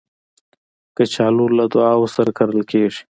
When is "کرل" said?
2.37-2.61